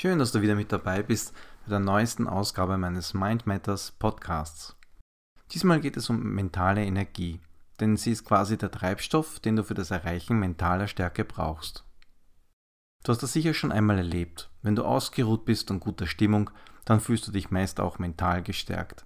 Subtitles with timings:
[0.00, 4.76] Schön, dass du wieder mit dabei bist bei der neuesten Ausgabe meines Mind Matters Podcasts.
[5.50, 7.40] Diesmal geht es um mentale Energie,
[7.80, 11.84] denn sie ist quasi der Treibstoff, den du für das Erreichen mentaler Stärke brauchst.
[13.02, 14.52] Du hast das sicher schon einmal erlebt.
[14.62, 16.48] Wenn du ausgeruht bist und guter Stimmung,
[16.84, 19.04] dann fühlst du dich meist auch mental gestärkt.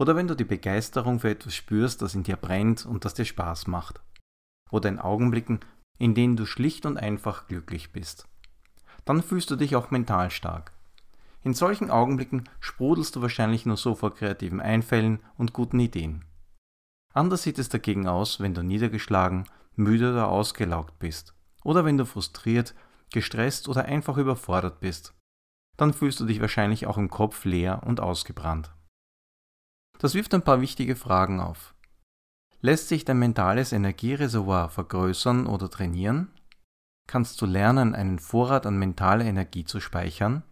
[0.00, 3.26] Oder wenn du die Begeisterung für etwas spürst, das in dir brennt und das dir
[3.26, 4.00] Spaß macht.
[4.70, 5.60] Oder in Augenblicken,
[5.98, 8.26] in denen du schlicht und einfach glücklich bist
[9.04, 10.72] dann fühlst du dich auch mental stark.
[11.42, 16.24] In solchen Augenblicken sprudelst du wahrscheinlich nur so vor kreativen Einfällen und guten Ideen.
[17.12, 19.44] Anders sieht es dagegen aus, wenn du niedergeschlagen,
[19.74, 21.34] müde oder ausgelaugt bist.
[21.64, 22.74] Oder wenn du frustriert,
[23.12, 25.14] gestresst oder einfach überfordert bist.
[25.76, 28.72] Dann fühlst du dich wahrscheinlich auch im Kopf leer und ausgebrannt.
[29.98, 31.74] Das wirft ein paar wichtige Fragen auf.
[32.60, 36.30] Lässt sich dein mentales Energiereservoir vergrößern oder trainieren?
[37.12, 40.44] Kannst du lernen, einen Vorrat an mentaler Energie zu speichern?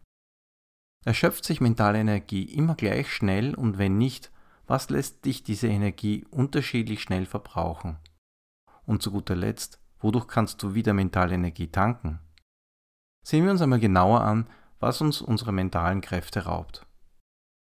[1.06, 4.30] Erschöpft sich mentale Energie immer gleich schnell und wenn nicht,
[4.67, 7.97] was lässt dich diese Energie unterschiedlich schnell verbrauchen?
[8.84, 12.20] Und zu guter Letzt, wodurch kannst du wieder mentale Energie tanken?
[13.27, 14.47] Sehen wir uns einmal genauer an,
[14.80, 16.86] was uns unsere mentalen Kräfte raubt.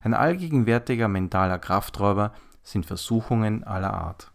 [0.04, 4.32] Ein allgegenwärtiger mentaler Krafträuber sind Versuchungen aller Art.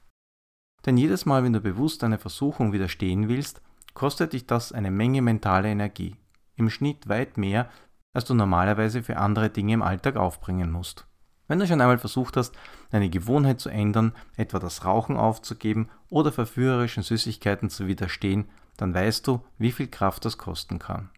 [0.86, 3.62] Denn jedes Mal, wenn du bewusst einer Versuchung widerstehen willst,
[3.94, 6.16] kostet dich das eine Menge mentale Energie,
[6.56, 7.68] im Schnitt weit mehr,
[8.12, 11.06] als du normalerweise für andere Dinge im Alltag aufbringen musst.
[11.48, 12.54] Wenn du schon einmal versucht hast,
[12.92, 19.26] eine Gewohnheit zu ändern, etwa das Rauchen aufzugeben oder verführerischen Süßigkeiten zu widerstehen, dann weißt
[19.26, 21.10] du, wie viel Kraft das kosten kann.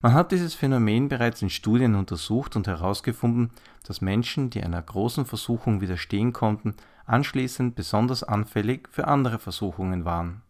[0.00, 3.50] Man hat dieses Phänomen bereits in Studien untersucht und herausgefunden,
[3.84, 6.74] dass Menschen, die einer großen Versuchung widerstehen konnten,
[7.04, 10.42] anschließend besonders anfällig für andere Versuchungen waren.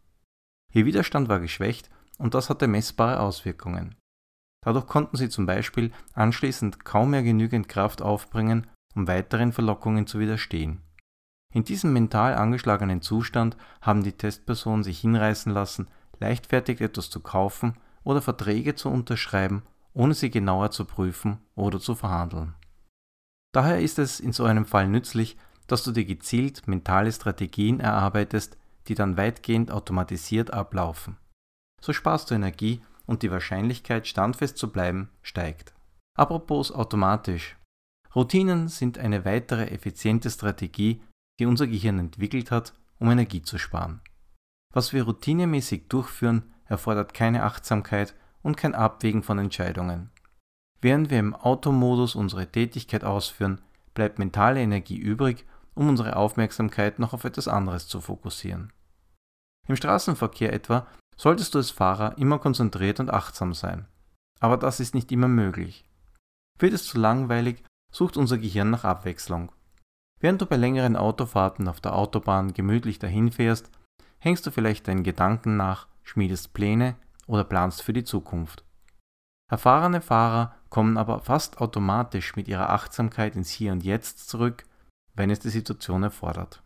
[0.73, 3.95] Ihr Widerstand war geschwächt und das hatte messbare Auswirkungen.
[4.65, 10.19] Dadurch konnten sie zum Beispiel anschließend kaum mehr genügend Kraft aufbringen, um weiteren Verlockungen zu
[10.19, 10.81] widerstehen.
[11.53, 15.89] In diesem mental angeschlagenen Zustand haben die Testpersonen sich hinreißen lassen,
[16.19, 19.63] leichtfertig etwas zu kaufen oder Verträge zu unterschreiben,
[19.93, 22.55] ohne sie genauer zu prüfen oder zu verhandeln.
[23.53, 28.57] Daher ist es in so einem Fall nützlich, dass du dir gezielt mentale Strategien erarbeitest,
[28.89, 31.17] die dann weitgehend automatisiert ablaufen.
[31.81, 35.75] So sparst du Energie und die Wahrscheinlichkeit, standfest zu bleiben, steigt.
[36.17, 37.57] Apropos automatisch.
[38.15, 41.03] Routinen sind eine weitere effiziente Strategie,
[41.41, 44.01] die unser Gehirn entwickelt hat, um Energie zu sparen.
[44.73, 50.11] Was wir routinemäßig durchführen, erfordert keine Achtsamkeit und kein Abwägen von Entscheidungen.
[50.81, 53.61] Während wir im Automodus unsere Tätigkeit ausführen,
[53.95, 58.73] bleibt mentale Energie übrig um unsere Aufmerksamkeit noch auf etwas anderes zu fokussieren.
[59.69, 63.87] Im Straßenverkehr etwa solltest du als Fahrer immer konzentriert und achtsam sein.
[64.41, 65.85] Aber das ist nicht immer möglich.
[66.59, 67.63] Wird es zu langweilig,
[67.93, 69.53] sucht unser Gehirn nach Abwechslung.
[70.21, 73.71] Während du bei längeren Autofahrten auf der Autobahn gemütlich dahinfährst,
[74.19, 76.97] hängst du vielleicht deinen Gedanken nach, schmiedest Pläne
[77.27, 78.65] oder planst für die Zukunft.
[79.51, 84.65] Erfahrene Fahrer kommen aber fast automatisch mit ihrer Achtsamkeit ins Hier und Jetzt zurück
[85.15, 86.63] wenn es die Situation erfordert.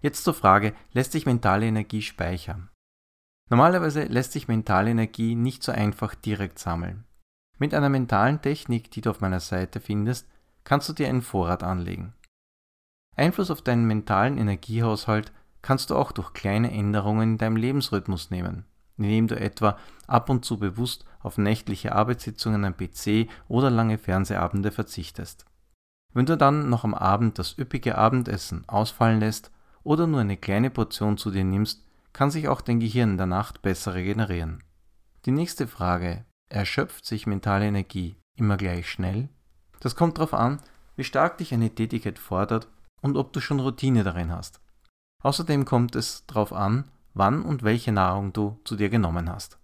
[0.00, 2.70] Jetzt zur Frage, lässt sich mentale Energie speichern?
[3.48, 7.04] Normalerweise lässt sich mentale Energie nicht so einfach direkt sammeln.
[7.58, 10.28] Mit einer mentalen Technik, die du auf meiner Seite findest,
[10.64, 12.12] kannst du dir einen Vorrat anlegen.
[13.14, 15.32] Einfluss auf deinen mentalen Energiehaushalt
[15.62, 18.66] kannst du auch durch kleine Änderungen in deinem Lebensrhythmus nehmen,
[18.98, 24.70] indem du etwa ab und zu bewusst auf nächtliche Arbeitssitzungen am PC oder lange Fernsehabende
[24.70, 25.46] verzichtest.
[26.16, 29.50] Wenn du dann noch am Abend das üppige Abendessen ausfallen lässt
[29.82, 31.84] oder nur eine kleine Portion zu dir nimmst,
[32.14, 34.64] kann sich auch dein Gehirn in der Nacht besser regenerieren.
[35.26, 39.28] Die nächste Frage, erschöpft sich mentale Energie immer gleich schnell?
[39.80, 40.62] Das kommt darauf an,
[40.96, 42.66] wie stark dich eine Tätigkeit fordert
[43.02, 44.62] und ob du schon Routine darin hast.
[45.22, 49.58] Außerdem kommt es darauf an, wann und welche Nahrung du zu dir genommen hast.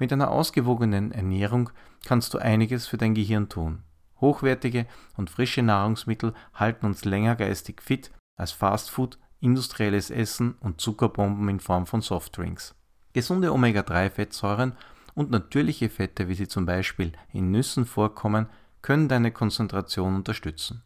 [0.00, 1.70] Mit einer ausgewogenen Ernährung
[2.04, 3.84] kannst du einiges für dein Gehirn tun.
[4.24, 4.86] Hochwertige
[5.16, 11.60] und frische Nahrungsmittel halten uns länger geistig fit als Fastfood, industrielles Essen und Zuckerbomben in
[11.60, 12.74] Form von Softdrinks.
[13.12, 14.72] Gesunde Omega-3-Fettsäuren
[15.14, 18.48] und natürliche Fette, wie sie zum Beispiel in Nüssen vorkommen,
[18.80, 20.82] können deine Konzentration unterstützen.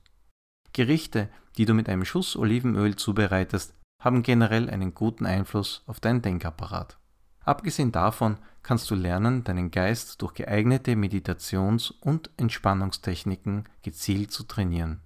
[0.73, 6.23] Gerichte, die du mit einem Schuss Olivenöl zubereitest, haben generell einen guten Einfluss auf deinen
[6.23, 6.99] Denkapparat.
[7.49, 15.01] Abgesehen davon kannst du lernen, deinen Geist durch geeignete Meditations- und Entspannungstechniken gezielt zu trainieren.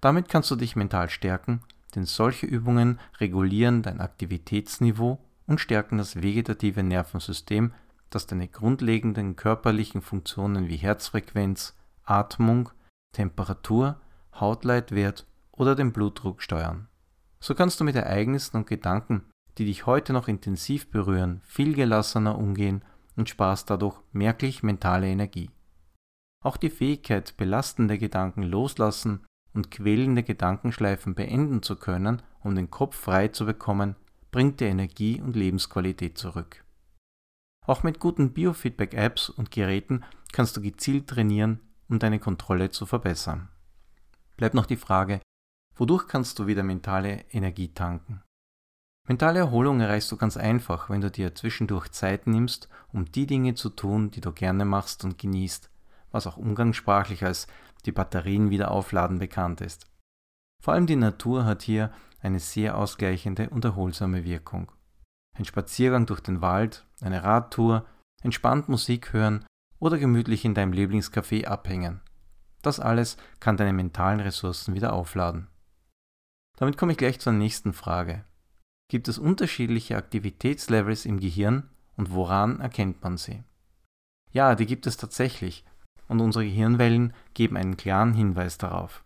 [0.00, 1.60] Damit kannst du dich mental stärken,
[1.94, 7.72] denn solche Übungen regulieren dein Aktivitätsniveau und stärken das vegetative Nervensystem,
[8.10, 12.70] dass deine grundlegenden körperlichen Funktionen wie Herzfrequenz, Atmung,
[13.12, 14.00] Temperatur,
[14.34, 16.88] Hautleitwert oder den Blutdruck steuern.
[17.38, 22.36] So kannst du mit Ereignissen und Gedanken, die dich heute noch intensiv berühren, viel gelassener
[22.38, 22.82] umgehen
[23.16, 25.50] und sparst dadurch merklich mentale Energie.
[26.42, 29.24] Auch die Fähigkeit, belastende Gedanken loslassen
[29.54, 33.96] und quälende Gedankenschleifen beenden zu können, um den Kopf frei zu bekommen,
[34.30, 36.64] bringt dir Energie und Lebensqualität zurück.
[37.66, 43.48] Auch mit guten Biofeedback-Apps und Geräten kannst du gezielt trainieren, um deine Kontrolle zu verbessern.
[44.36, 45.20] Bleibt noch die Frage,
[45.76, 48.22] wodurch kannst du wieder mentale Energie tanken?
[49.06, 53.54] Mentale Erholung erreichst du ganz einfach, wenn du dir zwischendurch Zeit nimmst, um die Dinge
[53.54, 55.70] zu tun, die du gerne machst und genießt,
[56.10, 57.46] was auch umgangssprachlich als
[57.84, 59.86] die Batterien wieder aufladen bekannt ist.
[60.62, 61.92] Vor allem die Natur hat hier
[62.22, 64.72] eine sehr ausgleichende und erholsame Wirkung.
[65.36, 67.84] Ein Spaziergang durch den Wald, eine Radtour,
[68.22, 69.44] entspannt Musik hören
[69.78, 72.00] oder gemütlich in deinem Lieblingscafé abhängen.
[72.62, 75.48] Das alles kann deine mentalen Ressourcen wieder aufladen.
[76.56, 78.24] Damit komme ich gleich zur nächsten Frage.
[78.94, 83.42] Gibt es unterschiedliche Aktivitätslevels im Gehirn und woran erkennt man sie?
[84.30, 85.64] Ja, die gibt es tatsächlich
[86.06, 89.02] und unsere Gehirnwellen geben einen klaren Hinweis darauf.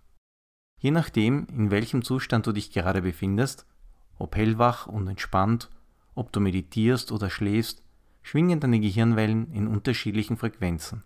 [0.79, 3.65] Je nachdem, in welchem Zustand du dich gerade befindest,
[4.19, 5.71] ob hellwach und entspannt,
[6.15, 7.83] ob du meditierst oder schläfst,
[8.21, 11.03] schwingen deine Gehirnwellen in unterschiedlichen Frequenzen.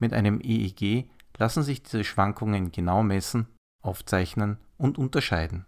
[0.00, 1.08] Mit einem EEG
[1.38, 3.46] lassen sich diese Schwankungen genau messen,
[3.80, 5.66] aufzeichnen und unterscheiden.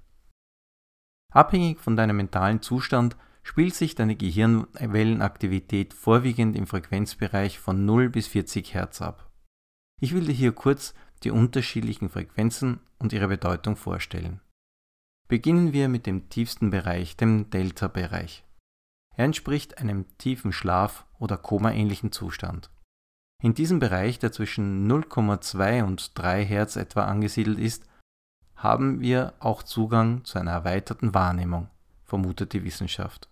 [1.35, 8.29] Abhängig von deinem mentalen Zustand spielt sich deine Gehirnwellenaktivität vorwiegend im Frequenzbereich von 0 bis
[8.29, 9.31] 40 Hertz ab.
[10.01, 10.95] Ich will dir hier kurz
[11.25, 14.41] die unterschiedlichen Frequenzen und ihre Bedeutung vorstellen.
[15.27, 18.45] Beginnen wir mit dem tiefsten Bereich, dem Delta-Bereich.
[19.17, 22.71] Er entspricht einem tiefen Schlaf- oder Koma-ähnlichen Zustand.
[23.43, 27.87] In diesem Bereich, der zwischen 0,2 und 3 Hertz etwa angesiedelt ist,
[28.57, 31.69] haben wir auch Zugang zu einer erweiterten Wahrnehmung,
[32.05, 33.29] vermutet die Wissenschaft.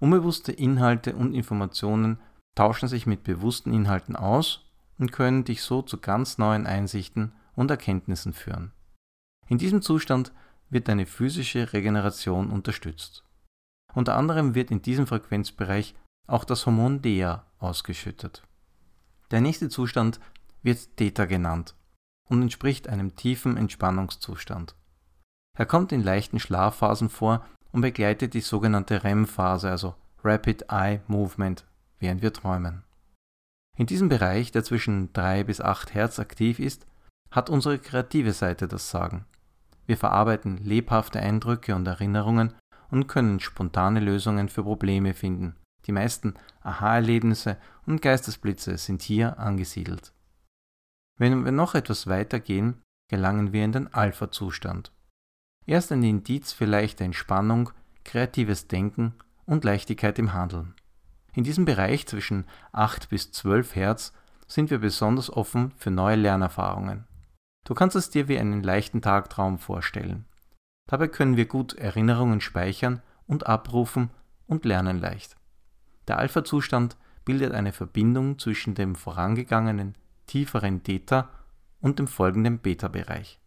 [0.00, 2.18] Unbewusste Inhalte und Informationen
[2.54, 4.64] tauschen sich mit bewussten Inhalten aus
[4.98, 8.72] und können dich so zu ganz neuen Einsichten und Erkenntnissen führen.
[9.48, 10.32] In diesem Zustand
[10.70, 13.24] wird deine physische Regeneration unterstützt.
[13.94, 15.94] Unter anderem wird in diesem Frequenzbereich
[16.26, 18.42] auch das Hormon DEA ausgeschüttet.
[19.30, 20.20] Der nächste Zustand
[20.62, 21.74] wird Theta genannt
[22.28, 24.74] und entspricht einem tiefen Entspannungszustand.
[25.56, 31.64] Er kommt in leichten Schlafphasen vor und begleitet die sogenannte REM-Phase, also Rapid Eye Movement,
[31.98, 32.84] während wir träumen.
[33.76, 36.86] In diesem Bereich, der zwischen 3 bis 8 Hertz aktiv ist,
[37.30, 39.24] hat unsere kreative Seite das Sagen.
[39.86, 42.54] Wir verarbeiten lebhafte Eindrücke und Erinnerungen
[42.90, 45.56] und können spontane Lösungen für Probleme finden.
[45.86, 50.12] Die meisten Aha-Erlebnisse und Geistesblitze sind hier angesiedelt.
[51.18, 54.92] Wenn wir noch etwas weiter gehen, gelangen wir in den Alpha-Zustand.
[55.66, 57.70] Erst ein Indiz für leichte Entspannung,
[58.04, 60.74] kreatives Denken und Leichtigkeit im Handeln.
[61.34, 64.12] In diesem Bereich zwischen 8 bis 12 Hertz
[64.46, 67.04] sind wir besonders offen für neue Lernerfahrungen.
[67.64, 70.24] Du kannst es dir wie einen leichten Tagtraum vorstellen.
[70.86, 74.10] Dabei können wir gut Erinnerungen speichern und abrufen
[74.46, 75.36] und lernen leicht.
[76.06, 79.96] Der Alpha-Zustand bildet eine Verbindung zwischen dem vorangegangenen
[80.28, 81.28] tieferen Theta
[81.80, 83.40] und dem folgenden Beta-Bereich.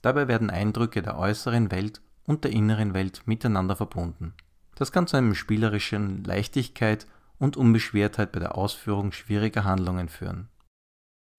[0.00, 4.32] Dabei werden Eindrücke der äußeren Welt und der inneren Welt miteinander verbunden.
[4.76, 7.06] Das kann zu einem spielerischen Leichtigkeit
[7.38, 10.48] und Unbeschwertheit bei der Ausführung schwieriger Handlungen führen.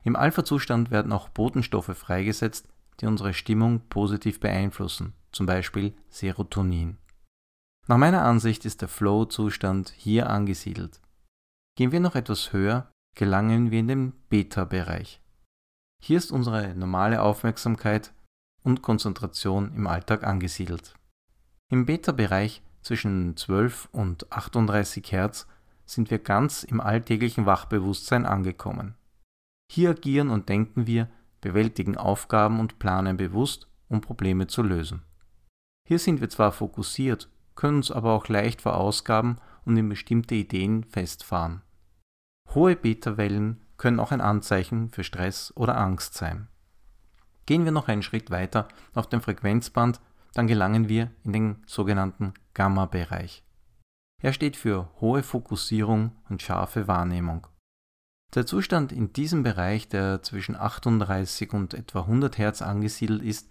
[0.03, 2.67] Im Alpha-Zustand werden auch Botenstoffe freigesetzt,
[2.99, 6.97] die unsere Stimmung positiv beeinflussen, zum Beispiel Serotonin.
[7.87, 11.01] Nach meiner Ansicht ist der Flow-Zustand hier angesiedelt.
[11.77, 15.21] Gehen wir noch etwas höher, gelangen wir in den Beta-Bereich.
[16.01, 18.13] Hier ist unsere normale Aufmerksamkeit
[18.63, 20.95] und Konzentration im Alltag angesiedelt.
[21.69, 25.47] Im Beta-Bereich zwischen 12 und 38 Hertz
[25.85, 28.95] sind wir ganz im alltäglichen Wachbewusstsein angekommen.
[29.71, 31.09] Hier agieren und denken wir,
[31.41, 35.03] bewältigen Aufgaben und planen bewusst, um Probleme zu lösen.
[35.87, 40.83] Hier sind wir zwar fokussiert, können uns aber auch leicht verausgaben und in bestimmte Ideen
[40.83, 41.61] festfahren.
[42.53, 46.47] Hohe Beta-Wellen können auch ein Anzeichen für Stress oder Angst sein.
[47.45, 50.01] Gehen wir noch einen Schritt weiter auf dem Frequenzband,
[50.33, 53.43] dann gelangen wir in den sogenannten Gamma-Bereich.
[54.21, 57.47] Er steht für hohe Fokussierung und scharfe Wahrnehmung.
[58.35, 63.49] Der Zustand in diesem Bereich, der zwischen 38 und etwa 100 Hertz angesiedelt ist,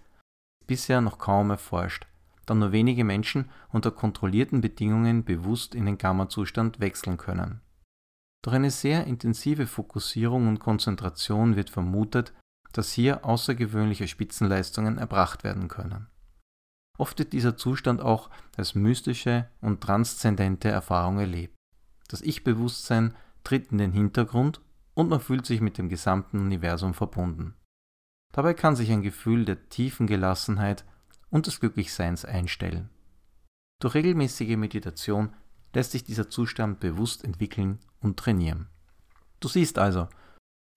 [0.61, 2.07] ist bisher noch kaum erforscht,
[2.47, 7.61] da nur wenige Menschen unter kontrollierten Bedingungen bewusst in den Gamma-Zustand wechseln können.
[8.43, 12.33] Durch eine sehr intensive Fokussierung und Konzentration wird vermutet,
[12.73, 16.07] dass hier außergewöhnliche Spitzenleistungen erbracht werden können.
[16.99, 21.55] Oft wird dieser Zustand auch als mystische und transzendente Erfahrung erlebt.
[22.09, 24.61] Das Ich-Bewusstsein tritt in den Hintergrund
[24.95, 27.55] und man fühlt sich mit dem gesamten Universum verbunden.
[28.33, 30.85] Dabei kann sich ein Gefühl der tiefen Gelassenheit
[31.31, 32.91] und des Glücklichseins einstellen.
[33.81, 35.33] Durch regelmäßige Meditation
[35.75, 38.67] lässt sich dieser Zustand bewusst entwickeln und trainieren.
[39.41, 40.09] Du siehst also,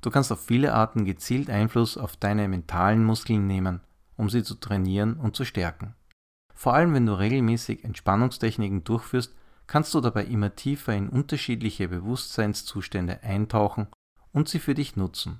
[0.01, 3.81] du kannst auf viele Arten gezielt Einfluss auf deine mentalen Muskeln nehmen,
[4.15, 5.95] um sie zu trainieren und zu stärken.
[6.53, 9.35] Vor allem wenn du regelmäßig Entspannungstechniken durchführst,
[9.67, 13.87] kannst du dabei immer tiefer in unterschiedliche Bewusstseinszustände eintauchen
[14.31, 15.39] und sie für dich nutzen.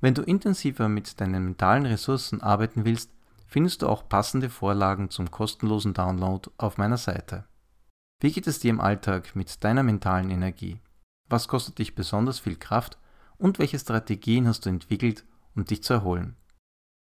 [0.00, 3.10] Wenn du intensiver mit deinen mentalen Ressourcen arbeiten willst,
[3.46, 7.44] findest du auch passende Vorlagen zum kostenlosen Download auf meiner Seite.
[8.20, 10.80] Wie geht es dir im Alltag mit deiner mentalen Energie?
[11.28, 12.98] Was kostet dich besonders viel Kraft
[13.36, 16.34] und welche Strategien hast du entwickelt, um dich zu erholen?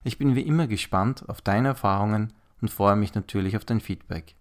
[0.04, 4.36] Ich bin wie immer gespannt auf deine Erfahrungen und freue mich natürlich auf dein Feedback.